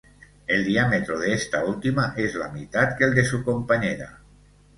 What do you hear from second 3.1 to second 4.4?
de su compañera.